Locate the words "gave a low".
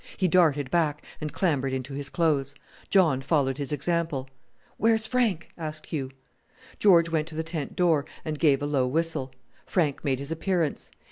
8.39-8.87